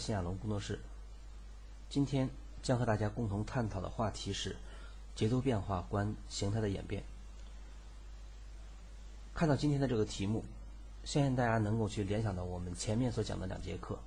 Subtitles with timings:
[0.00, 0.80] 大家好，我是辛亚龙，欢迎来到辛亚龙工作室。
[1.90, 2.30] 今天
[2.62, 4.56] 将和大家共同探讨的话题是
[5.14, 7.04] 节奏变化观形态的演变。
[9.34, 10.42] 看到今天的这个题目，
[11.04, 13.98] 相信大家能够去联想到我们前面所讲的两节课，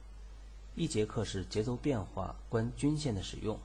[0.76, 3.60] 一节课是节奏变化观均线的使用，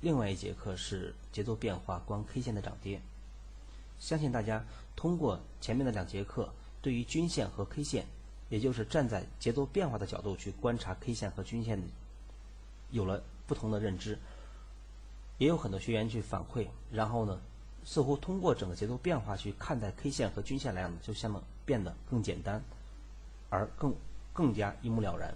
[0.00, 3.00] 另外一节课是节奏变化观 K 线的涨跌。
[4.00, 4.64] 相信大家
[4.96, 6.52] 通过前面的两节课，
[6.82, 8.06] 对于均线和 K 线。
[8.50, 11.82] 也就是站在节奏变化的角度去观察 K 线和均线，
[12.90, 14.18] 有了不同的认知。
[15.38, 17.40] 也有很多学员去反馈，然后呢，
[17.84, 22.62] 似乎通过整个节奏变化去看待 K 线和均线来讲，就相当变得更简单，
[23.48, 23.94] 而更
[24.34, 25.32] 更加一目了然。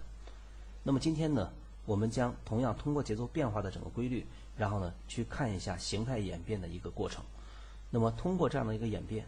[0.83, 1.51] 那么今天呢，
[1.87, 4.27] 我们将同样通过节奏变化的整个规律，
[4.59, 7.25] 然后呢，去看一下形态演变的一个过程。
[7.91, 9.25] 那么通过这样的一个演变。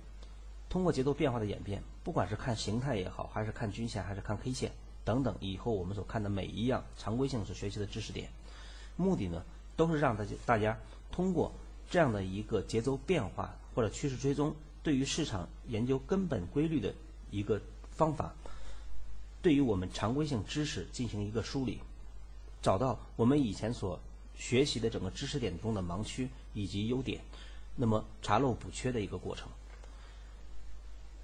[0.77, 4.71] 通过节奏变化的演变，不管是看形态也好，还是看均线，还是看 K 线
[5.07, 8.29] 等等，以后我们所看的每一样常规性所学习的知识点，
[8.95, 9.43] 目的呢，
[9.75, 10.79] 都是让大家大家
[11.11, 11.51] 通过
[11.89, 16.93] 这样的一个节奏变化或者趋势追踪，对于市场研究根本规律的
[17.31, 17.59] 一个
[17.91, 18.35] 方法，
[19.41, 21.81] 对于我们常规性知识进行一个梳理，
[22.61, 23.99] 找到我们以前所
[24.37, 27.23] 学习的整个知识点中的盲区以及优点，
[27.77, 29.49] 那么查漏补缺的一个过程。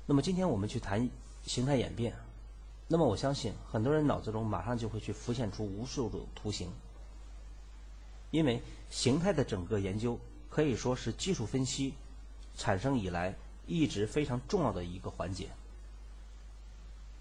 [0.07, 1.09] 那么今天我们去谈
[1.45, 2.15] 形态演变，
[2.89, 6.71] 那么我相信很多人脑子中马上就会去浮现出无数种图形，
[8.31, 10.19] 因为形态的整个研究
[10.51, 11.95] 可以说是技术分析
[12.57, 13.35] 产生以来
[13.67, 15.49] 一直非常重要的一个环节。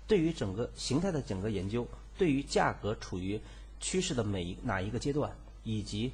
[0.07, 1.87] 对于整个形态的整个研究，
[2.17, 3.39] 对于价格处于
[3.79, 5.33] 趋势的每一哪一个阶段，
[5.63, 6.11] 以及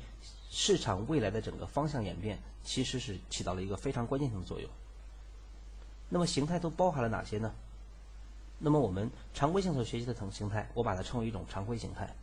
[0.51, 4.69] 市场未来的整个方向演变，其实是起到了一个非常关键性的作用。
[6.09, 7.53] 那么形态都包含了哪些呢？
[8.59, 12.15] 那么我们常规性所学习的层形态，我把它称为一种常规形态。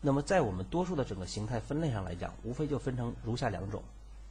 [0.00, 3.82] 那么在我们多数的整个形态分类上来讲，无非就分成如下两种：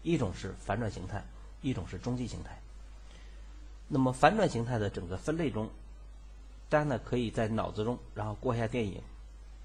[0.01, 1.23] 一种是反转形态，
[1.61, 2.57] 一种是中继形态。
[3.89, 5.69] 那么反转形态的整个分类中，
[6.69, 9.01] 大家呢可以在脑子中然后过一下电影，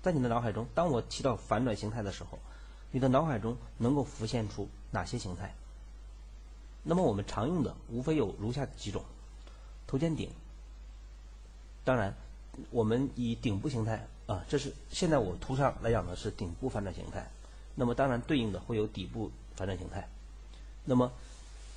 [0.03, 2.39] 在你的脑海中，当我提到反转形态的时候，
[2.91, 5.55] 你的脑海中能够浮现出哪些形态？
[6.83, 9.05] 那么我们常用的无非有如下几种：
[9.87, 10.31] 头肩顶。
[11.85, 12.15] 当然，
[12.71, 17.31] 我们以顶部形态啊，这是现在我图上来讲的是顶部反转形态。
[17.75, 20.09] 那么当然对应的会有底部反转形态。
[20.85, 21.13] 那么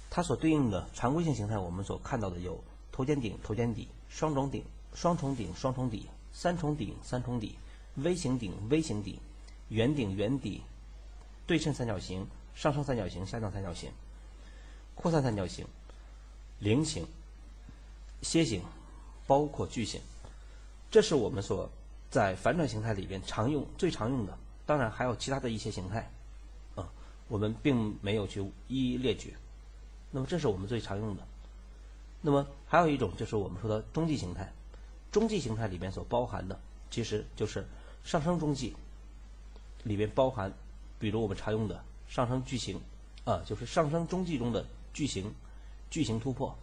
[0.09, 4.63] 它所对应的常规性形态，我们所看到的有头肩顶、头肩底、双重顶、
[4.93, 7.57] 双重顶、双重底、三重顶、三重底、
[7.95, 9.19] V 型顶、V 型底、
[9.69, 10.61] 圆顶、圆底、
[11.47, 13.91] 对称三角形、上升三角形、下降三角形。
[14.95, 15.67] 扩散三角形、
[16.59, 17.05] 菱形、
[18.23, 18.63] 楔形，
[19.27, 20.01] 包括矩形，
[20.89, 21.69] 这是我们所
[22.09, 24.37] 在反转形态里边常用、最常用的。
[24.65, 26.09] 当然还有其他的一些形态，
[26.75, 26.89] 啊，
[27.27, 29.35] 我们并没有去一一列举。
[30.09, 31.23] 那么这是我们最常用的。
[32.21, 34.51] 那么还有一种就是我们说的中继形态，
[35.11, 37.63] 中继形态里边所包含的其实就是
[38.03, 38.75] 上升中继，
[39.83, 40.51] 里边包含，
[40.97, 42.79] 比如我们常用的上升矩形，
[43.25, 44.65] 啊，就是上升中继中的。
[44.95, 45.35] 矩形，
[45.89, 46.57] 矩形突破，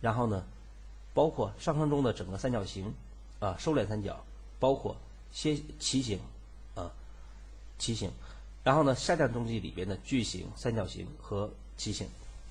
[0.00, 0.44] 然后呢，
[1.12, 2.94] 包括上升中的整个三角形，
[3.40, 4.24] 啊，收敛三角，
[4.60, 4.96] 包括
[5.34, 6.20] 楔旗形，
[6.76, 6.92] 啊，
[7.78, 8.08] 旗形，
[8.62, 12.06] 然后呢，下降中继里边的矩形、三角形和旗形，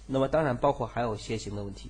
[0.06, 1.90] 那么当然包括还有楔形的问题。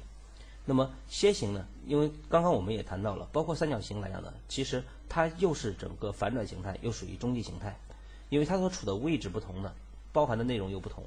[0.64, 7.76] 那么楔形呢，因为刚刚我们也谈到了，包括三角形来讲呢，其实它又是整个反转形态，又属于中继形态，
[8.30, 9.74] 因为它所处的位置不同呢，
[10.14, 11.04] 包含的内容又不同。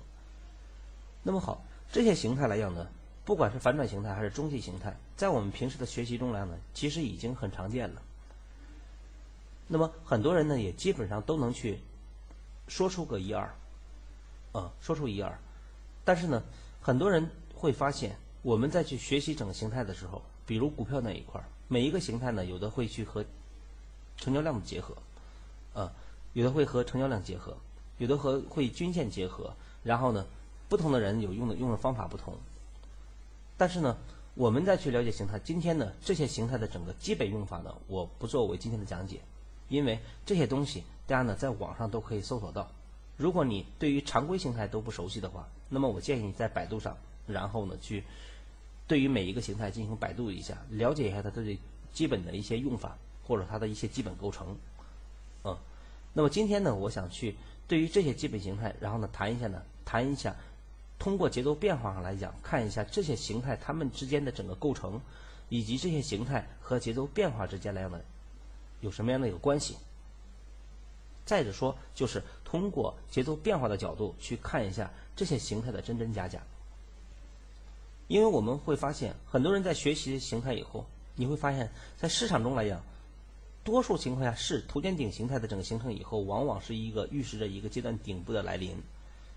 [1.23, 1.63] 那么好。
[1.93, 2.89] 这些形态来讲呢，
[3.25, 8.03] 不管是反转形态还是中继形态，在我们平时的学习中来呢，其实已经很常见了。
[9.69, 11.79] 那么很多人呢，也基本上都能去
[12.67, 13.55] 说出个一二，
[14.53, 15.39] 啊，说出一二。
[16.05, 16.43] 但是呢，
[16.83, 23.25] 很多人会发现，我们在去学习整个形态的时候，比如股票那一块儿，每一个形态呢，有的会去和
[24.17, 24.97] 成交量的结合，
[25.73, 25.93] 啊，
[26.33, 27.57] 有的会和成交量结合，
[27.99, 29.55] 有的和会均线结合，
[29.85, 30.27] 然后呢。
[30.69, 32.35] 不同的人有用的用的方法不同，
[33.57, 33.97] 但是呢，
[34.35, 35.39] 我们再去了解形态。
[35.39, 39.21] 今天呢，这些形态的整个基本用法呢，我不作为今天的讲解，
[39.69, 42.69] 因为这些东西大家呢在网上都可以搜索到。
[43.17, 46.97] 如果你对于常规形态都不熟悉的话，那么我建议你在百度上，
[47.27, 48.03] 然后呢去
[48.89, 51.57] 对于每一个形态进行百度一下，了解一下它的
[51.93, 54.57] 基本的一些用法或者它的一些基本构成。
[55.45, 55.57] 嗯，
[56.13, 57.37] 那么今天呢，我想去
[57.69, 60.35] 对于这些基本形态，然后呢谈一下呢，谈一下。
[61.05, 64.99] 通过节奏变化上来讲，看一下这些形态它们之间的整个构成，
[65.51, 68.03] 以及这些形态和节奏变化之间来讲的
[68.81, 69.77] 有什么样的一个关系。
[71.27, 76.41] 再者说，就是通过节奏变化的角度去看一下这些形态的真真假假。
[78.09, 80.87] 因为我们会发现，很多人在学习形态以后，
[81.17, 82.83] 你会发现在市场中来讲，
[83.63, 88.75] 多数情况下是头肩顶形态的整个形成以后，往往是一个预示着一个阶段顶部的来临。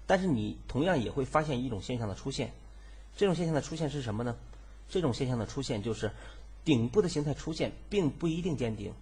[0.08, 2.52] 但是你同样也会发现一种现象的出现，
[3.16, 4.36] 这种现象的出现是什么呢？
[4.90, 6.12] 这种现象的出现就是
[6.66, 8.94] 顶部的形态出现并不一定见顶，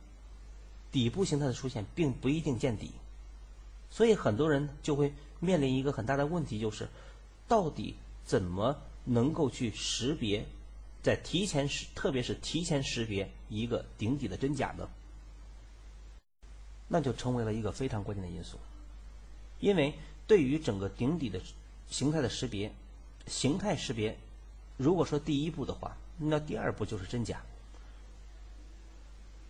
[0.92, 2.92] 底部形态的出现并不一定见底。
[3.90, 6.90] 所以很多人就会面临一个很大的问题，就是
[7.48, 8.76] 到底怎么？
[9.08, 10.48] 能够去识别，
[11.04, 14.90] 在提前识，特别是提前识别一个顶底的真假呢，
[16.88, 18.58] 那就成为了一个非常关键的因素。
[19.60, 19.94] 因为
[20.28, 21.40] 对于整个顶底的
[21.90, 22.74] 形态的识别，
[23.28, 24.18] 形态识别，
[24.78, 27.42] 如果说第一步的话，那第二步就是真假。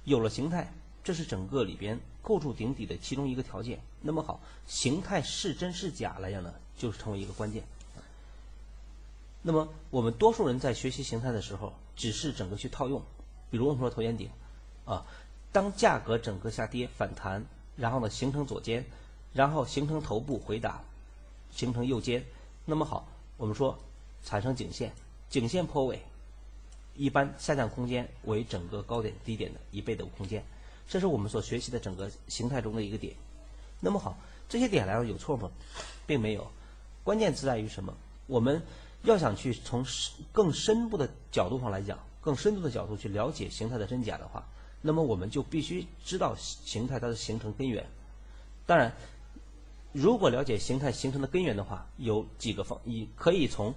[0.03, 0.71] 有了形态，
[1.03, 3.79] 这是整个里边构筑顶底的其中一个条件。
[4.01, 7.63] 那么好，形态是真是假来讲呢，就是成为一个关键。
[9.41, 13.01] 那么，我们多数人在学习形态的时候，只是整个去套用。
[13.49, 14.29] 比如我们说头肩顶，
[14.85, 15.05] 啊，
[15.51, 17.45] 当价格整个下跌反弹，
[17.75, 18.85] 然后呢形成左肩，
[19.35, 20.81] 然后形成头部回打，
[21.51, 22.25] 形成右肩，
[22.65, 23.77] 那么好，我们说
[24.23, 24.91] 产生颈线，
[25.29, 26.01] 颈线破位，
[26.95, 30.43] 一般下降空间为整个高点低点的一倍的空间，
[30.89, 33.13] 这是我们所学习的整个形态中的一个点。
[33.79, 34.17] 那么好，
[34.49, 35.51] 这些点来了有错吗？
[36.07, 36.47] 并没有，
[37.03, 37.93] 关键是在于什么？
[38.25, 38.59] 我们。
[39.03, 39.85] 要想去从
[40.31, 44.43] 更深部的角度上来讲，更深度的角度去了解形态的真假的话，
[44.81, 47.85] 那么我们就必须知道形态它的形成根源。
[48.65, 48.91] 当然，
[49.95, 53.73] 如果了解形态形成的根源的话，有几个方，你可以从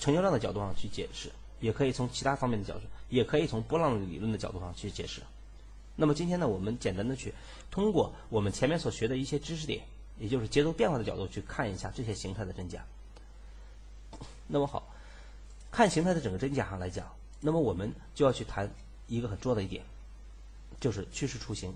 [0.00, 1.30] 成交量的角度上去解释，
[1.60, 5.22] 也可以从其他方面的角度，也可以从波浪理论的角度上去解释。
[5.94, 7.32] 那么今天呢，我们简单的去
[7.70, 9.84] 通过我们前面所学的一些知识点，
[10.18, 12.84] 也就是节奏变化的角度去看一下这些形态的真假。
[14.48, 14.92] 那么好，
[15.70, 17.06] 看形态的整个真假上来讲，
[17.40, 18.68] 那么我们就要去谈
[19.06, 19.84] 一个很重要的一点，
[20.80, 21.72] 就是趋势雏形。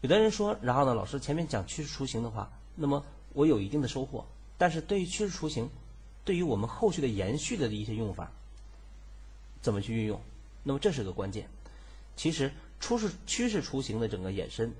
[0.00, 5.68] 有的人说，然后呢，老师前面讲趋势雏形的话，那么我有一定的收获，但是对于趋势雏形，
[6.24, 8.30] 对于我们后续的延续的一些用法，
[9.60, 10.20] 怎么去运用？
[10.62, 11.48] 那么这是个关键。
[12.16, 14.72] 其实，趋势趋势雏形的整个衍生，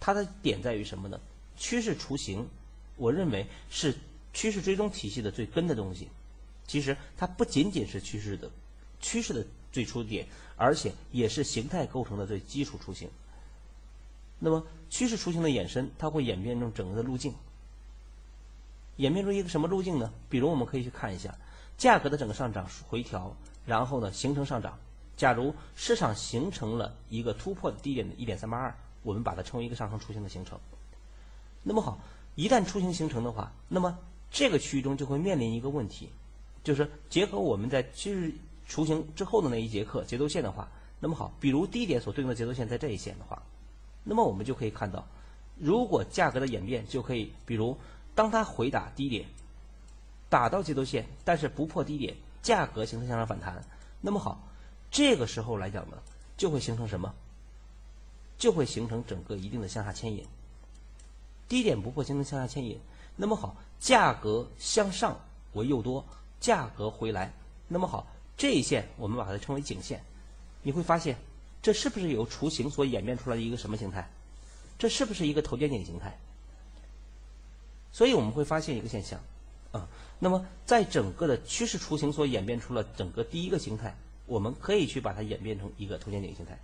[0.00, 1.20] 它的点在于什么呢？
[1.56, 2.48] 趋势雏形，
[2.96, 3.94] 我认为是。
[4.34, 6.08] 趋势追踪体系的最根的东西，
[6.66, 8.50] 其实它不仅仅是趋势的
[8.98, 10.26] 趋势的最初点，
[10.56, 13.10] 而且也是形态构成的最基础雏形。
[14.44, 17.32] 那么趋势雏形的衍生，它会演变成整个的路径，
[18.96, 20.12] 演变出一个什么路径呢？
[20.28, 21.32] 比如我们可以去看一下
[21.78, 24.76] 价格的整个上涨回调，然后呢形成上涨。
[25.16, 30.58] 假如市场形成了一个突破的低点的一点三八二，我们把它称为一个上升雏形的形成。
[31.62, 32.00] 那么好，
[32.34, 33.96] 一旦雏形形成的话，那么
[34.32, 36.08] 这个区域中就会面临一个问题，
[36.64, 38.34] 就是结合我们在趋势
[38.66, 40.68] 雏形之后的那一节课节奏线的话，
[40.98, 43.40] 那么好，比如低点所对应的节奏线在这一线的话，
[44.04, 45.06] 那么我们就可以看到，
[45.58, 47.76] 如果价格的演变就可以，比如
[48.14, 49.26] 当它回打低点，
[50.28, 53.64] 打到节奏线，但是不破低点，价格形成向上反弹，
[54.00, 54.42] 那么好，
[54.90, 55.96] 这个时候来讲呢，
[56.36, 57.14] 就会形成什么？
[58.38, 60.26] 就会形成整个一定的向下牵引，
[61.48, 62.78] 低点不破形成向下牵引，
[63.16, 63.56] 那么好。
[63.78, 65.20] 价格向上
[65.54, 66.04] 为诱多，
[66.38, 67.32] 价格回来，
[67.66, 68.06] 那么好，
[68.36, 70.04] 这一线我们把它称为颈线。
[70.62, 71.18] 你会发现，
[71.62, 74.10] 这是不是由雏形所演变出来的一个什么形态？
[74.78, 76.18] 这是不是一个头肩顶形态？
[77.92, 79.20] 所以我们会发现一个现象，
[79.70, 79.86] 啊，
[80.18, 83.94] 那么在整个的趋势雏形所演变出了整个第一个形态，
[84.26, 86.58] 我们可以去把它演变成一个头肩顶形态。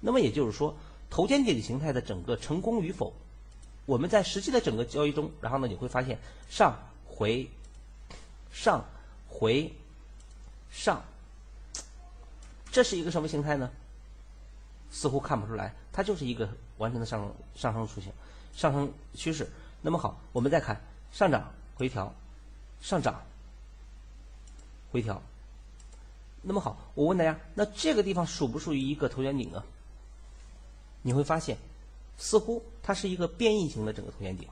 [0.00, 0.74] 那么也就是说，
[1.10, 3.12] 头肩顶形态的整个成功与否？
[3.86, 7.48] 我们在实际的整个交易中，然后呢，你会发现上回
[8.50, 8.84] 上
[9.28, 9.72] 回
[10.70, 11.04] 上，
[12.72, 13.70] 这是一个什么形态呢？
[14.90, 18.12] 似乎看不出来，它就是一个完全的上上升雏形，
[18.54, 19.48] 上升趋势。
[19.82, 20.80] 那么好，我们再看
[21.12, 22.14] 上涨回调，
[22.80, 23.22] 上涨
[24.90, 25.22] 回调。
[26.42, 29.62] 那么好，我问大家，那这个地方属不属于一个头肩顶呢？
[31.02, 31.56] 你会发现。
[32.20, 34.48] 似乎它是一个变异型的整个头肩顶，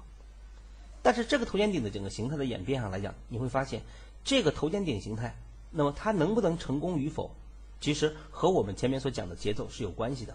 [1.02, 3.82] 但是这个头肩顶的整个形态的演变上来讲，你会发现
[4.22, 5.34] 这个头肩顶形态，
[5.72, 7.34] 那么它能不能成功与否，
[7.80, 10.35] 其实和我们前面所讲的节奏是有关系的，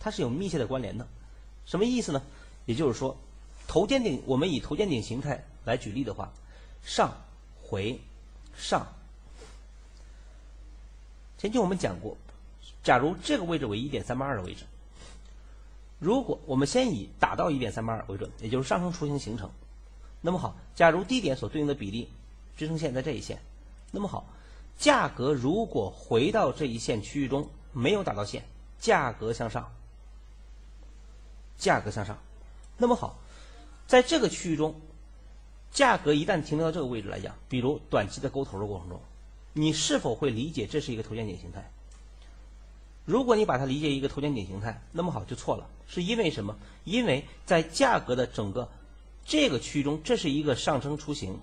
[0.00, 1.06] 它是有密切的关联的。
[1.66, 2.22] 什么意思呢？
[2.66, 3.16] 也就是说，
[3.68, 6.32] 头肩顶，我们以头肩顶形态来举例的话，
[6.84, 7.12] 上
[7.62, 8.00] 回
[8.56, 8.86] 上，
[11.38, 12.16] 前期我们讲过，
[12.82, 14.64] 假如这个位置为一点三八二的位置，
[15.98, 19.50] 如果我们先以打到一点三八二为准，也就是上升雏形形成，
[20.20, 22.08] 那么好，假如低点所对应的比例
[22.56, 23.40] 支撑线在这一线，
[23.90, 24.24] 那么好，
[24.82, 28.42] 价格如果回到这一线区域中没有打到线，
[28.80, 29.72] 价格向上，
[31.56, 32.18] 价格向上，
[32.76, 33.16] 那么好，
[33.86, 34.74] 在这个区域中，
[35.70, 39.00] 价格一旦停留到这个位置来讲，比如短期的勾头的过程中，
[39.52, 41.70] 你是否会理解这是一个头肩顶形态？
[43.04, 46.56] 如果你把它理解一个头肩顶形态，那么好就错了，是因为什么？
[46.82, 48.68] 因为在价格的整个
[49.24, 51.38] 这个区域中，这是一个上升雏形，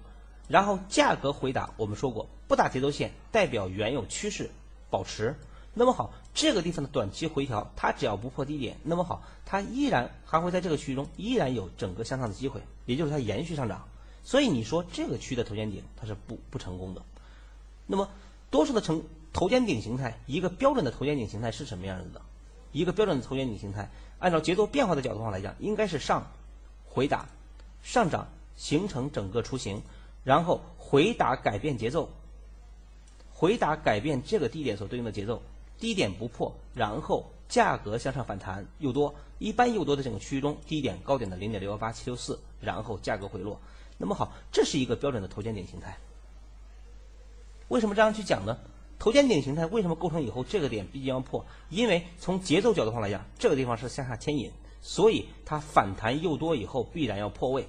[0.49, 4.49] 然后价格回打，我们说过不打节奏线代表原有趋势
[4.89, 5.37] 保持。
[5.73, 13.87] 那么好，这个地方的短期回调，它只要不破低点，那么好，它依然还会在这个区域中依然有整个向上的机会，也就是它延续上涨。
[14.25, 17.01] 所以你说这个区的头肩顶它是不不成功的。
[17.87, 18.09] 那么
[18.49, 19.01] 多数的成。
[19.31, 22.19] 头肩顶形态，一个标准的头肩顶形态是什么样子的？
[22.71, 26.31] 一个标准的头肩顶形态，按照节奏变化的角度上来讲，应该是上
[26.87, 27.29] 回打
[27.83, 28.27] 上涨，
[28.57, 29.83] 形成整个雏形，
[30.29, 32.07] 然后回答改变节奏，
[33.33, 35.41] 回答改变这个低点所对应的节奏，
[35.79, 43.59] 低点不破，然后价格向上反弹又多，一般又多的整个区域中，低点高点的零点六幺八七六四，然后价格回落。
[43.97, 45.97] 那么好，这是一个标准的头肩顶形态。
[47.69, 48.59] 为什么这样去讲呢？
[48.99, 51.43] 头肩顶形态为什么构成以后这个点必将要破？
[51.71, 57.67] 因为从节奏角度上来讲，这个地方是向下牵引，所以它反弹又多以后必然要破位，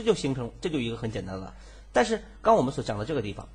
[0.00, 1.54] 这就形成这就一个很简单了。
[1.92, 3.46] 但是刚我们所讲的这个地方，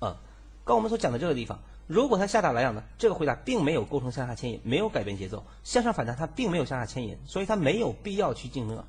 [0.00, 0.20] 啊，
[0.64, 8.84] 刚我们所讲的这个地方，如果它下打来讲呢，这个回答并没有构成向下牵引，没有改变节奏，向上反弹它并没有向下牵引，所以它没有必要去进行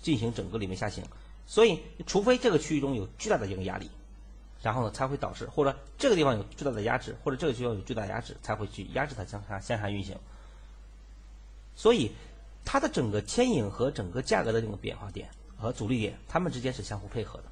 [0.00, 1.04] 进行整个里面下行，
[1.44, 3.90] 所以除非这个区域中有巨大的一个压力。
[4.62, 10.16] 然后呢，才会导致或者这个地方有巨大的压制，或者这个区域有巨大压制，才会去压制它向下向下运行。
[11.76, 12.12] 所以，
[12.64, 15.28] 它的整个牵引和整个价格的这个变化点
[15.64, 17.44] 和阻力点，它们之间是相互配合的。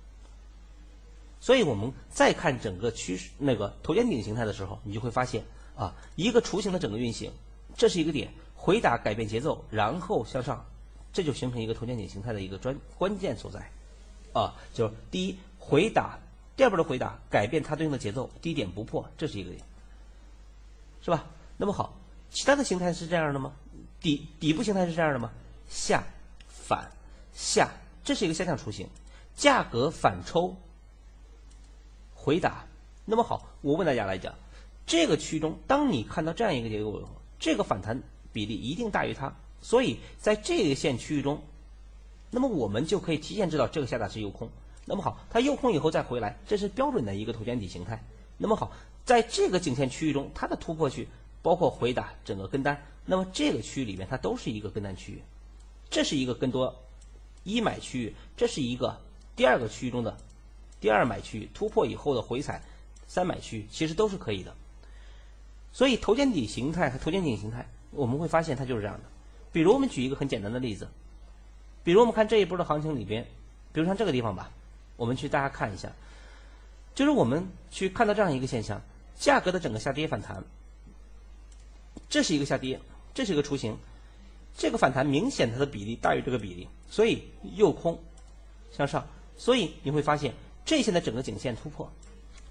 [1.40, 5.42] 所以我们再看整个趋势那个头肩顶形态的时候，你就会发现
[5.74, 7.32] 啊，一个雏形的整个运行，
[7.76, 10.64] 这是一个点回打改变节奏，然后向上，
[11.12, 13.70] 这就形成一个头肩顶形态的一个专关键所在
[14.32, 16.18] 啊，就是第一回打。
[16.54, 19.64] 第二步的回答改变它对应的节奏，低点不破，这是一个点，
[21.00, 21.24] 是吧？
[21.56, 21.98] 那么好，
[22.30, 23.54] 其他的形态是这样的吗？
[24.02, 25.32] 底底部形态是这样的吗？
[25.70, 26.04] 下
[26.46, 26.92] 反
[27.32, 27.70] 下，
[28.04, 28.88] 这是一个下降雏形，
[29.34, 30.56] 价格反抽
[32.14, 32.66] 回答。
[33.04, 34.34] 那么好，我问大家来讲，
[34.86, 41.42] 这个区域中，当你看到这样一个结构，这个反弹比例一定大于它，所以在这个线区域中，
[42.30, 44.50] 那么我们就可以提前知道这个下打是诱空。
[44.84, 48.02] 那么好，它诱空以后再回来，这是标准的一个头肩底形态。
[48.36, 48.72] 那么好，
[49.04, 51.06] 在这个颈线区域中，它的突破区
[51.42, 55.22] 包括回打整个跟单，那么这个区域里面它都是一个跟单区域，
[55.90, 56.74] 这是一个跟多
[57.44, 59.00] 一买区域，这是一个
[59.36, 60.16] 第二个区域中的
[60.80, 62.62] 第二买区域，突破以后的回踩
[63.06, 64.54] 三买区域其实都是可以的。
[65.72, 69.04] 所以头肩底形态和头肩顶形态，我们会发现它就是这样的。
[69.52, 70.88] 比如我们举一个很简单的例子，
[71.84, 73.26] 比如我们看这一波的行情里边，
[73.72, 74.50] 比如像这个地方吧。
[74.96, 75.90] 我们去大家看一下，
[76.94, 78.80] 就是我们去看到这样一个现象：
[79.16, 80.44] 价格的整个下跌反弹，
[82.08, 82.78] 这是一个下跌，
[83.14, 83.76] 这是一个雏形，
[84.56, 87.24] 这个反弹明显它的比例大于这个比例，所以
[87.56, 87.98] 诱空
[88.70, 89.06] 向上，
[89.38, 90.34] 所以你会发现
[90.66, 91.90] 这线的整个颈线突破，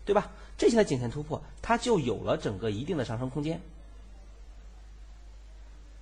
[0.03, 0.31] 对吧？
[0.57, 3.61] 这线的颈线突破，它就有了整个一定的上升空间。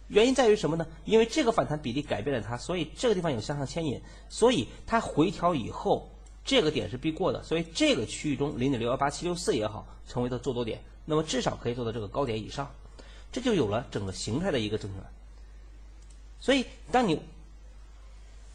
[0.07, 0.87] 原因在于什么呢？
[1.03, 6.09] 因为这个反弹比例改变了它，所以这个地方有向上牵引，所以它回调以后。
[6.45, 12.71] 这个点是必过的，所以这个区域中零点六幺八七六四也好，成为的做多点，那么至少可以做到这个高点以上，
[13.31, 14.99] 这就有了整个形态的一个正确。
[16.39, 17.21] 所以，当你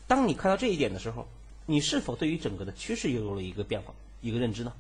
[0.06, 1.26] 当你看到这一点的时候，
[1.66, 4.73] 你是否对于整个的趋势又有了一个变化、一个认知呢？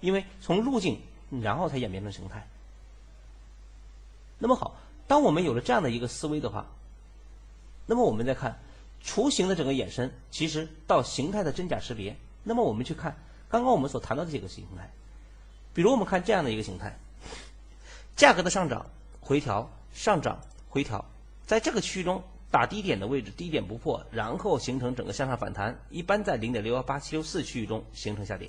[0.00, 0.98] 因为从路径，
[1.42, 2.48] 然后才演变成形态。
[4.38, 4.74] 那么好，
[5.06, 6.66] 当我们有了这样的一个思维的话，
[7.84, 8.58] 那么我们再看
[9.02, 12.16] 雏形的整个衍生，其实到形态的真假识别。
[12.42, 13.14] 那么我们去看
[13.50, 14.90] 刚刚我们所谈到的几个形态，
[15.74, 16.98] 比如我们看这样的一个形态，
[18.16, 18.86] 价格的上涨、
[19.20, 21.04] 回调、上涨、回调，
[21.46, 28.48] 在这个区域中打低点的位置，低点不破，然后形成整个向上反弹，一般在零点六幺八七六四区域中形成下跌，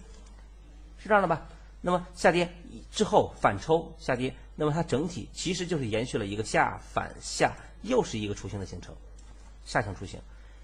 [0.97, 1.47] 是这样的吧？
[1.81, 2.53] 那么下跌
[2.91, 8.95] 之后反抽下跌，那么它整体其实就是延续了一个下反下，又是一个雏形的形成，
[9.65, 10.19] 下降雏形，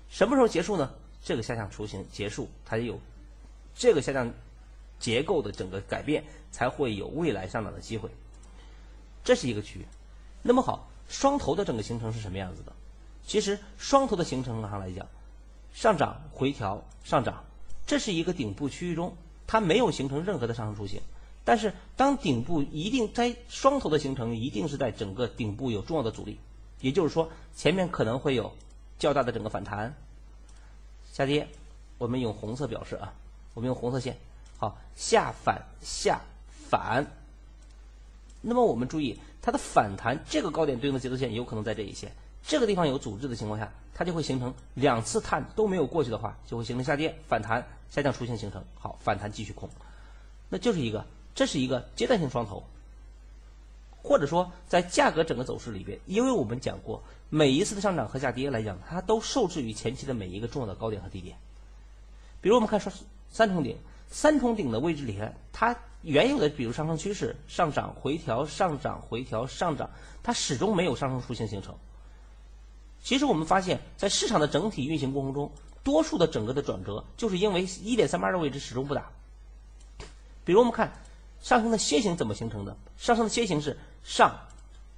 [0.09, 0.93] 什么时候结束呢？
[1.23, 2.99] 这个下降雏形结束，它有。
[3.79, 4.33] 这个下降
[4.97, 8.09] 结构的整个改变，才会有未来上涨的机会。
[9.23, 9.85] 这是一个区域。
[10.41, 12.73] 那么好，双头的整个形成是什么样子的？
[13.27, 15.05] 其实双头的形成上来讲，
[15.73, 17.43] 上涨回调上涨，
[17.85, 19.15] 这是一个顶部区域中，
[19.45, 21.01] 它没有形成任何的上升雏形。
[21.43, 26.39] 但是当顶部一定在双头的形成，一定是在整个顶部有重要的阻力，
[26.81, 28.53] 也就是说前面可能会有
[28.97, 29.93] 较大的整个反弹
[31.11, 31.47] 下跌。
[31.97, 33.13] 我们用红色表示啊，
[33.53, 34.17] 我们用红色线，
[34.57, 36.21] 好下反下
[36.69, 37.07] 反。
[38.41, 42.13] 那么我们注意它的反弹，这个高点对应的节奏线有可能在这一线，
[42.47, 49.69] 这个地方有阻滞的情况下，它就会形成两次探都没有过去的话，就会形成下跌反弹下降雏形形成，好反弹继续空，
[50.49, 51.05] 那就是一个。
[51.35, 52.63] 这是一个阶段性双头，
[54.01, 61.37] 或者说在价格整个走势里边，因为我们讲过，每一次的上涨和下跌来讲，它都受制于前期的每一个重要的高点和低点。
[62.41, 62.91] 比如我们看说
[63.29, 63.77] 三重顶，
[64.09, 69.91] 三重顶的位置里边，它原有的比如上升趋势上涨回调上涨回调上涨，
[70.23, 71.75] 它始终没有上升雏形形成。
[73.07, 75.49] 其实我们发现，在市场的整体运行过程中，
[75.81, 79.09] 多数的整个的转折，就是因为一点三八的位置始终不打。
[80.43, 80.91] 比如我们看。
[81.39, 82.75] 上升的楔形怎么形成的？
[82.97, 84.35] 上升的楔形是上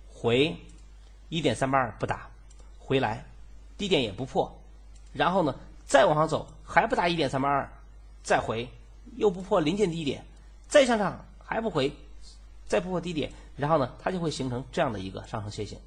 [0.07, 0.57] 回
[1.27, 2.31] 一点三八二不打，
[2.79, 3.25] 回来
[3.77, 4.59] 低点也不破，
[5.13, 5.53] 然后呢
[5.85, 7.69] 再往上走还不打一点三八二，
[8.23, 8.69] 再回
[9.17, 10.25] 又不破临近低点，
[10.67, 11.93] 再向上还不回，
[12.65, 15.77] 再不破低点，然后呢它就会形成这样的一个上升楔形。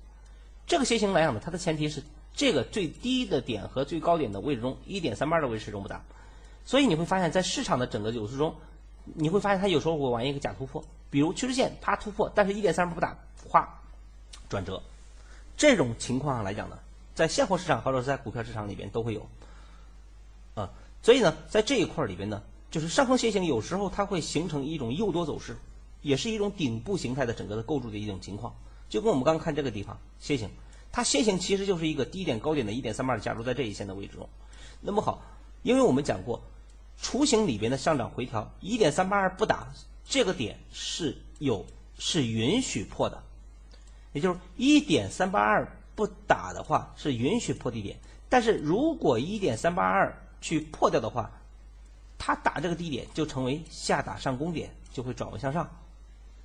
[0.66, 6.02] 这个楔形来讲呢，它的前提是这个最低的点和最高点的位置中一点三八的位置始终不打，
[6.64, 8.54] 所以你会发现在市场的整个走势中。
[9.14, 13.68] 你会发现它有时候会玩一个假突破，比如趋势线啪突破，但是一点三不打，哗
[14.48, 14.80] 转折。
[15.56, 16.78] 这种情况上来讲呢，
[17.12, 19.26] 在现货市场或者是在股票市场里边都会有。
[20.54, 20.70] 啊，
[21.02, 25.56] 所以呢，在这一块里边呢，就是上升楔形有时候它会形成一种诱多走势，
[26.00, 28.54] 也是一种顶部形态的整个的构筑的一种情况。
[28.92, 30.50] 就跟我们刚看这个地方楔形，
[30.92, 34.28] 它楔形其实就是一个低点高点的一点三八加入在这一线的位置中。
[34.82, 35.22] 那么好，
[35.62, 36.42] 因为我们讲过。
[37.00, 39.66] 雏形里边的上涨回调一点三八二不打
[40.04, 41.64] 这个点是有
[41.98, 43.20] 是允许破的，
[44.12, 51.32] 也就是一点三八二不打的话是允许破低点，但是如果一点三八二去破掉的话，
[52.18, 55.68] 它打这个低点就成为下打上攻点，就会转为向上。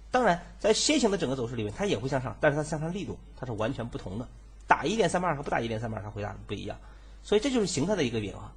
[0.10, 4.28] 当然，在楔形的整个走势里面，它也会向上，但是它向上力度它是完全不同的，
[4.66, 6.80] 打一点三八二和不打一点三八二它回答不一样，
[7.24, 8.54] 所以这就是形态的一个变化。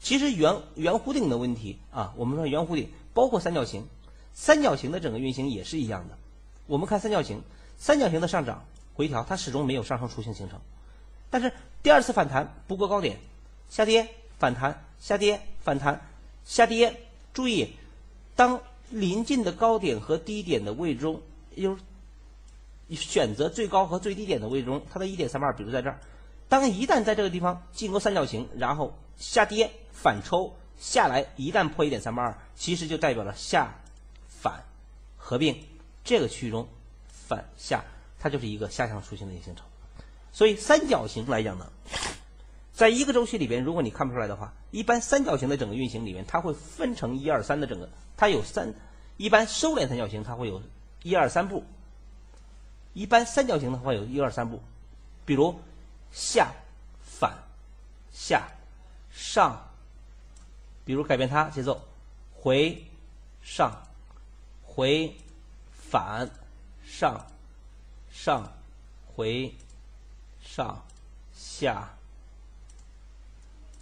[0.00, 3.86] 其实圆圆弧顶的问题啊，我们说圆弧顶包括三角形，
[4.32, 6.16] 三角形的整个运行也是一样的。
[6.66, 7.42] 我们看三角形，
[7.78, 10.60] 三角形的上涨回调，它始终没有上升雏形形成。
[11.30, 13.18] 但是第二次反弹不过高点，
[13.68, 14.08] 下跌
[14.38, 16.00] 反弹下跌反弹
[16.44, 17.00] 下跌，
[17.34, 17.74] 注意，
[18.34, 21.20] 当临近的高点和低点的位置中，
[21.56, 21.78] 就是
[22.96, 25.98] 选择最高和最低点的位置中，它的一点三八，比如在这儿，
[26.48, 29.70] 当一旦在这个地方进攻三角形，然后下跌。
[30.00, 33.74] 反抽下来，一旦破一点三八二，其实就代表了下
[34.28, 34.62] 反
[35.16, 35.60] 合并
[36.04, 36.68] 这个区域中
[37.08, 37.84] 反下，
[38.20, 39.64] 它就是一个下降雏形的一个形成。
[40.30, 41.72] 所以三角形来讲呢，
[42.78, 48.72] 在一个周期里边，如果你看不出来的话，一般三角形的整个运行里面，它会分成一二三的整个，它有三，
[49.16, 50.62] 一般收敛三角形它会有
[51.02, 51.64] 一二三步，
[52.92, 54.62] 一般三角形的话有一二三步，
[55.24, 55.58] 比如
[56.12, 56.52] 下
[57.02, 57.36] 反
[58.12, 58.46] 下
[59.10, 59.60] 上。
[60.84, 61.82] 比如改变它节奏，
[62.32, 62.84] 回
[63.42, 63.72] 上
[64.62, 65.16] 回
[65.72, 66.30] 反
[66.86, 67.26] 上
[68.12, 68.52] 上
[69.04, 69.52] 回
[70.40, 70.80] 上
[71.34, 71.97] 下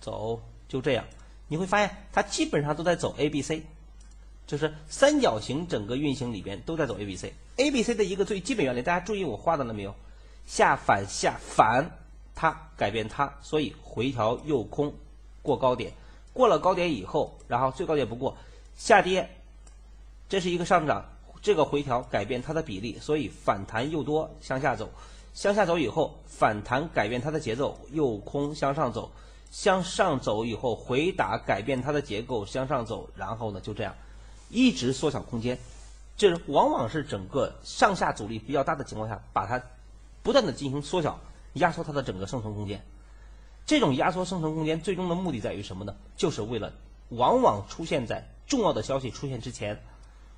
[0.06, 1.04] 走，就这样，
[1.48, 3.64] 你会发现它基本上都在走 A B C，
[4.46, 7.32] 就是三角形整个运行里边都在走 A B C。
[7.56, 9.92] A B C 的一个最基本原理，大家注意我画到了没有？
[10.46, 11.90] 下反下反，
[12.36, 14.94] 它改变它，所以回调右空
[15.42, 15.92] 过高点。
[16.32, 18.36] 过了高点以后，然后最高点不过，
[18.76, 19.28] 下跌，
[20.28, 21.04] 这是一个上涨，
[21.42, 24.88] 这个回调改变它的比例，所以反弹又多向下走，
[25.34, 29.10] 向下走以后反弹改变它的节奏，右空向上走，
[29.50, 33.94] 向上走以后回打改变它的结构向上走，然后呢就这样，
[34.50, 35.58] 一直缩小空间，
[36.16, 39.62] 这往往是整个上下阻力比较大的情况下，把它
[40.22, 41.20] 不断的进行缩小，
[41.54, 42.84] 压缩它的整个生存空间。
[43.64, 45.96] 这种压缩生存空间最终的目的在于什么呢？
[46.16, 46.72] 就是为了
[47.08, 49.82] 往往出现在重要的消息出现之前，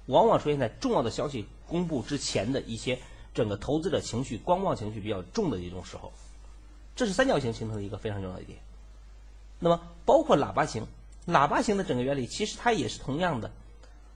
[0.06, 2.98] 往往出现在重要的消息公布之前的一些
[3.34, 6.12] 整个投资者情绪观望情绪比较重的一种时候，
[6.96, 8.58] 这是三角形形成的一个非常重要的一点。
[9.58, 10.86] 那么包括喇叭形，
[11.26, 13.50] 喇叭形的整个原理其实它也是同样的，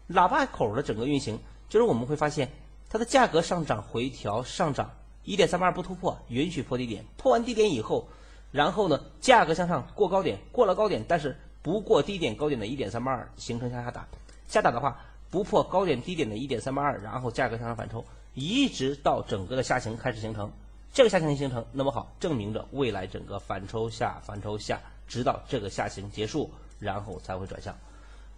[0.09, 2.51] 喇叭口的整个运行，就是我们会发现
[2.89, 4.91] 它的价格上涨回调上涨
[5.25, 8.09] 一点三八二不突破，允许破低点，破完低点以后，
[8.51, 14.07] 然后呢价格向上过高点，过了高点，但是不过低点高点的一点三八二，形成向下打，
[14.49, 15.01] 下打的话
[15.31, 20.51] 不破高点低点的一点三八二，然后价格向上反抽，一直到整个的下行开始形成，
[20.93, 24.81] 这个下行形成，那么好，证明着未来整个反抽下反抽下，
[25.13, 27.77] 直到这个下行结束，然后才会转向，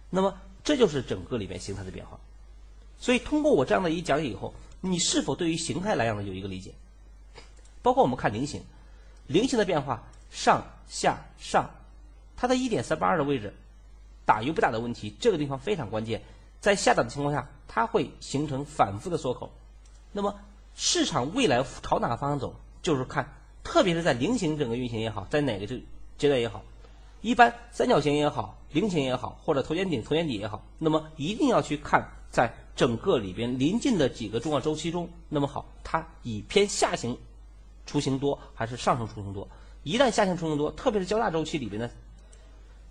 [0.09, 2.19] 那么这就是整个里面形态的变化。
[2.99, 6.73] 所以，通过我这样的一讲解以后，你是否对于形态来讲呢有一个理解？
[7.81, 8.61] 包括我们看菱形，
[9.27, 11.69] 菱形的变化上下上，
[12.35, 13.53] 它的一点三八二的位置
[14.25, 16.21] 打与不打的问题，这个地方非常关键。
[16.59, 19.53] 在下打的情况下，它会形成反复的缩口。
[20.11, 20.37] 那么，
[20.75, 23.33] 市场未来朝哪个方向走，就是看，
[23.63, 25.81] 特别是在菱形整个运行也好，在哪个这
[26.17, 26.63] 阶段也好，
[27.21, 32.53] 一般三角形也好，菱形也好，或者头肩顶、头肩底也好，那么一定要去看在。
[32.75, 37.17] 整个里边临近的几个重要周期中，那么好，它以偏下行
[37.85, 39.47] 出行多还是上升出行多？
[39.83, 41.89] 一旦下行出行多，特别是较大周期里边的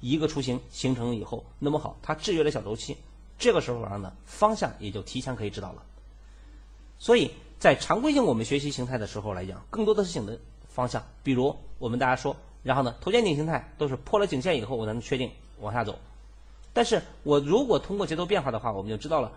[0.00, 2.96] 一个雏形形成以后，那么好，它制约了小周期，
[3.38, 5.82] 这个时候上呢，方向也就提前可以知道了。
[6.98, 15.96] 所以在常规性我们学习形态的时候来讲，更多的是选择方向，比如我们大家说，然后呢，头肩顶形态都是破了颈线以后，我才能确定往下走。
[16.72, 19.30] 但是我如果通过节奏变化的话，我们就知道了。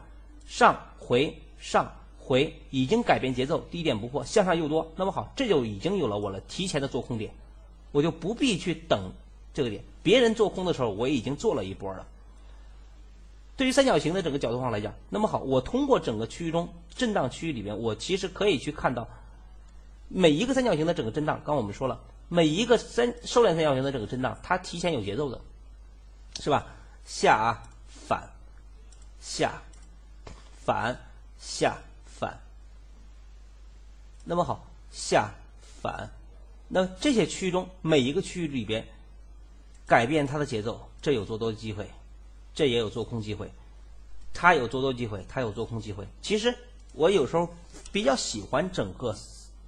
[0.47, 7.31] 上回上回已经改变节奏，低点不破，向上又多，那么好，这就已经有了我了提前的做空点，
[7.91, 9.11] 我就不必去等
[9.53, 9.83] 这个点。
[10.01, 12.07] 别人做空的时候，我已经做了一波了。
[13.57, 19.07] 对于三角形的整个角度上来讲，那么好，我通过整个区域中震荡区域里边，我其实可以去看到
[20.07, 21.41] 每一个三角形的整个震荡。
[21.43, 25.39] 刚我们说了，每一个三收敛三角形的这个震荡，它提前有节奏的，
[26.39, 26.65] 是吧？
[27.05, 28.29] 下啊反
[29.19, 29.61] 下。
[30.67, 30.99] 反
[31.39, 32.37] 下反，
[34.25, 35.33] 那么好，下
[35.81, 36.09] 反，
[36.67, 38.85] 那这些区域中每一个区域里边
[39.85, 41.89] 改变它的节奏，这有做多的机会，
[42.53, 43.49] 这也有做空机会，
[44.33, 46.05] 它有做多机会，它有做空机会。
[46.21, 46.53] 其实
[46.91, 47.47] 我有时候
[47.93, 49.15] 比较喜欢整个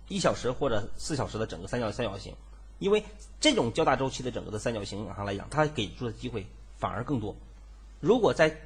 [0.09, 2.35] 一小时或者四小时的整个三角三角形，
[2.79, 3.03] 因为
[3.39, 7.35] 这种较大周期的整个的三角形上来讲，它给出的机会反而更多。
[7.99, 8.57] 如果在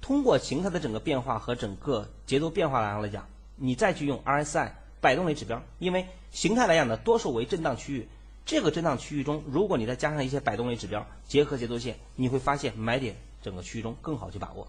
[0.00, 8.08] 通过形态的整个变化和整个节奏变化来上来讲，你再去用 RSI 摆动类指标，因为形态来讲呢，多数为震荡区域。
[8.46, 14.68] 这个震荡区域中，如果你再加上一些摆动类指标，结合节奏线，你会发现买点整个区域中更好去把握。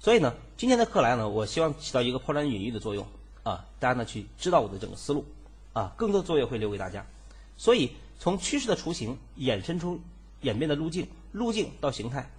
[0.00, 3.06] 所以呢，今天的课来呢，我希望起到一个抛砖引玉的作用
[3.44, 5.24] 啊，大家呢去知道我的整个思路
[5.72, 7.06] 啊，更多作业会留给大家。
[7.56, 10.00] 所以从趋势的雏形衍生出
[10.40, 12.30] 演变的路径，路径到形态。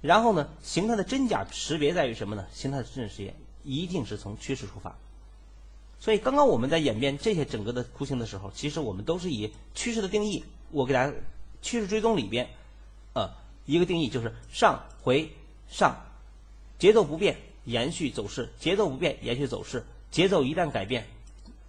[0.00, 2.46] 然后呢，形态的真假识别在于什么呢？
[2.52, 4.96] 形态的真实实验一定是从趋势出发。
[5.98, 11.12] 所以刚刚我们在演变这些整个的图形的时候，其实我们都是以趋势的定义，我给大家
[11.62, 12.50] 趋势追踪里边，
[13.14, 13.30] 呃，
[13.64, 15.32] 一个定义就是上回
[15.70, 15.96] 上，
[16.78, 21.06] 节奏不变，延续走势；节奏不变，延续走势；节奏一旦改变，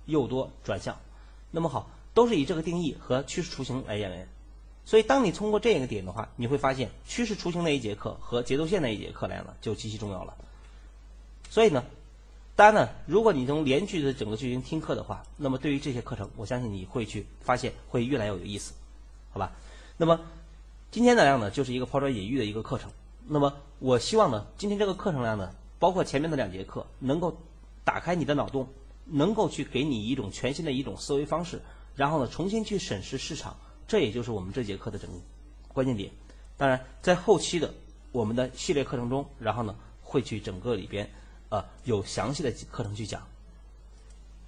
[0.06, 1.00] 诱多转向。
[1.52, 4.28] 那么好，都是以这个定义和趋势雏形来演练。
[4.86, 10.36] 所以，当你通过这个点的话，你会发现趋势雏形那一节课和节奏线那一节课来了就极其重要了。
[11.50, 11.84] 所以呢，
[12.56, 18.74] 当然呢，如果你从连续的整个进行听课的话，那么对于这些课程，我相信你会去发现会越来越有意思，
[19.32, 19.52] 好吧？
[19.98, 20.22] 那么
[20.92, 22.92] 今天的量呢，就是一个抛砖引玉的一个课程。
[23.28, 27.36] 那么我希望呢，今天这个课程量呢，包括前面的两节课，能够
[27.84, 28.70] 打开你的脑洞，
[29.06, 31.60] 能够去给你一种全新的一种思维方式，
[31.96, 33.56] 然后呢，重新去审视市场。
[33.88, 35.18] 这也就是我们这节课的整个
[35.68, 36.12] 关键点。
[36.58, 37.72] 当然，在后期的
[38.12, 41.08] 我们的系列课程中，然后呢，会去整个里边
[41.50, 43.22] 呃有详细的课程去讲。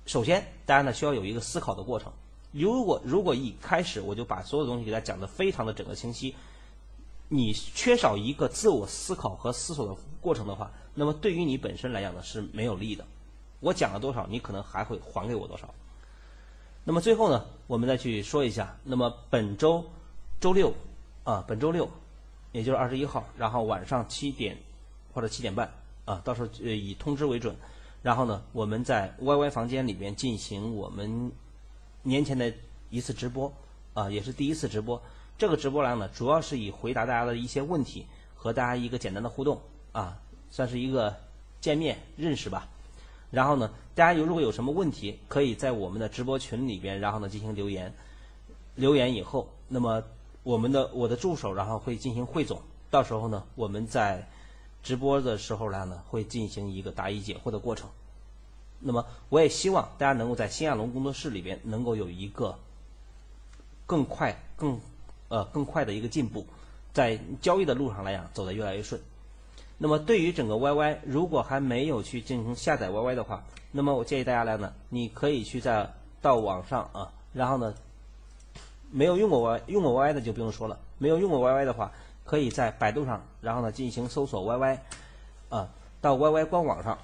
[0.07, 2.11] 首先，大家呢需要有一个思考的过程。
[2.51, 6.33] 如果如果一开始我就把所有东西给大家讲的非常的整个清晰，
[7.27, 13.05] 你缺少一个自我思考和思索的过程的话，那么对于你本身来讲呢是没有利的。
[13.59, 15.71] 我讲了多少，你可能还会还给我多少。
[16.87, 18.77] 那么最后呢，我们再去说一下。
[18.85, 19.83] 那么本周
[20.39, 20.73] 周六
[21.25, 21.89] 啊，本周六，
[22.53, 24.57] 也就是二十一号，然后晚上七点
[25.13, 25.69] 或者七点半
[26.05, 27.53] 啊，到时候呃以通知为准。
[28.03, 31.29] 然后呢，我们在 YY 房间里边进行我们
[32.03, 32.53] 年前的
[32.89, 33.51] 一次直播
[33.93, 35.01] 啊，也是第一次直播。
[35.37, 39.59] 这个直播栏呢，主要是以回答大家的一些问题和大家一个简单的互动
[39.91, 40.17] 啊，
[40.51, 41.17] 算是一个
[41.59, 42.65] 见面认识吧。
[43.29, 47.95] 然后呢，大家有如果有什么问题，可以在我们的直播群里边，然后呢进行留言。
[48.75, 50.03] 留言以后，那么
[50.43, 54.29] 我们的我的助手然后会进行汇总，到时候呢我们在
[54.83, 57.89] 直播的时候来呢会进行一个答疑解惑的过程。
[58.79, 62.59] 那么我也希望大家能够在新亚龙工作室里边能够有一个
[63.87, 64.79] 更快、更
[65.29, 66.45] 呃更快的一个进步，
[66.93, 69.01] 在交易的路上来讲走得越来越顺。
[69.79, 77.75] 那么对于整个 YY，如果还没有去进行下载 YY 的话，那么我建议大家来呢，你可以去在到网上啊，然后呢，
[78.89, 81.91] 没有用过 YY，用过 YY 的就不用说了，没有用过 YY 的话，
[82.25, 84.79] 可以在百度上，然后呢进行搜索 YY，
[85.49, 85.69] 啊，
[86.01, 86.97] 到 YY 官网上，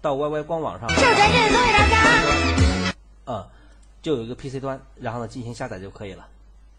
[0.00, 2.94] 到 YY 官网上，就在这里送给大家。
[3.32, 3.48] 啊，
[4.02, 6.26] 就有一个 PC 端，然后呢进行下载就可以了，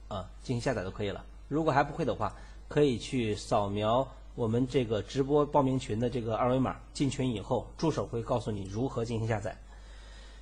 [0.10, 1.24] 啊，进行下载就可以了。
[1.48, 2.36] 如果还不会的话，
[2.68, 4.06] 可以去扫描。
[4.40, 9.58] 我们这个直播报名群的这个二维码，进群以后，助手会告诉你如何进行下载。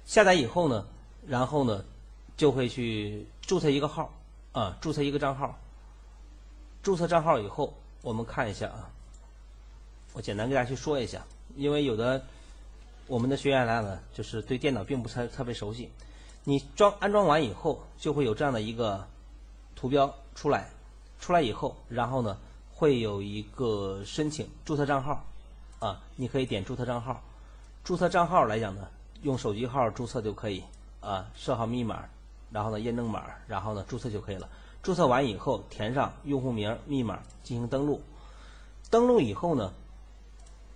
[0.05, 0.85] 下载以后呢，
[1.25, 1.83] 然后呢，
[2.37, 4.13] 就会去注册一个号，
[4.51, 5.57] 啊，注册一个账号。
[6.83, 8.91] 注册账号以后，我们看一下啊，
[10.13, 12.23] 我简单给大家去说一下，因为有的
[13.07, 15.89] 我们的学员来了，就是对电脑并不特特别熟悉。
[16.43, 19.07] 你装安装完以后，就会有这样的一个
[19.75, 20.69] 图标出来，
[21.19, 22.37] 出来以后，然后呢。
[22.77, 25.25] 会有一个申请注册账号，
[25.79, 27.23] 啊，你可以点注册账号。
[27.83, 28.87] 注册账号来讲呢，
[29.23, 30.63] 用手机号注册就可以，
[30.99, 32.05] 啊，设好密码，
[32.51, 34.47] 然后呢验证码，然后呢注册就可以了。
[34.83, 37.99] 注册完以后填上用户名、密码进行登录。
[38.91, 39.73] 登录以后呢，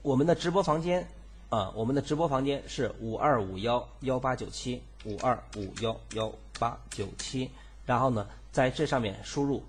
[0.02, 1.08] 我们的直播房间，
[1.50, 7.52] 啊，我们的直播房间是五二五幺幺八九七五二五幺幺八九七，
[7.86, 9.64] 然后呢在这上面输入，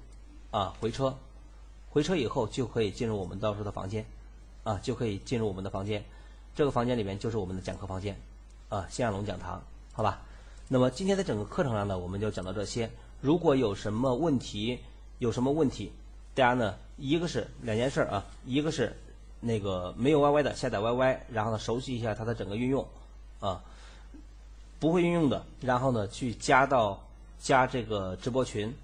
[0.51, 1.15] 啊，回车。
[1.93, 4.07] 回车以后就可以进入我们到时候的房间，
[4.65, 6.03] 啊，就可以进入我们的房间。
[6.55, 8.19] 这个房间里面就是我们的讲课房间，
[8.71, 10.23] 啊，新亚龙讲堂，好吧？
[10.69, 12.91] 那么今天的整个课程上呢，我们就讲到这些。
[13.21, 14.79] 如果有什么问题，
[15.19, 15.93] 有什么问题，
[16.35, 18.97] 大家呢，一个是两件事啊，一个是
[19.41, 22.87] 那个没有 YY 的下载 YY，然后呢熟悉一下它的整个运用，
[23.41, 23.63] 啊，
[24.81, 27.07] 不会运用的，然后呢去加到
[27.39, 28.75] 加这个直播群。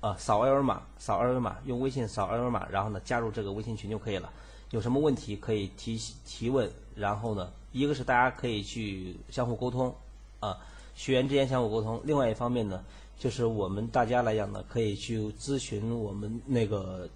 [0.00, 4.32] 啊，扫二维码，扫二维码，用微信扫二维码，然后呢加入这个微信群就可以了。
[4.70, 9.94] 有什么问题可以提提问，然后呢，一个是大家可以去相互沟通，
[10.38, 10.56] 啊，
[10.94, 12.00] 学员之间相互沟通。
[12.04, 12.82] 另外一方面呢，
[13.18, 17.08] 就是我们大家来讲呢，可以去咨询我们那个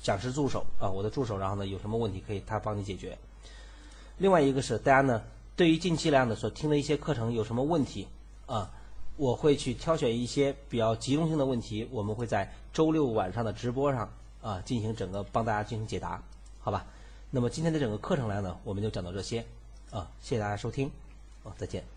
[0.00, 3.18] 讲师助手啊，我的助手，然后呢有什么问题可以他帮你解决。
[4.16, 5.22] 另外一个是大家呢，
[5.54, 8.06] 对于近期来讲的所听的一些课程有什么问题
[8.46, 8.70] 啊？
[9.16, 16.22] 我会去挑选一些比较集中性的问题，我们会在周六晚上的直播上啊进行整个帮大家进行解答，
[16.60, 16.86] 好吧？
[17.30, 19.44] 那么今天的整个课程来呢，我们就讲到这些
[19.90, 20.90] 啊，谢谢大家收听，
[21.44, 21.91] 啊，再见。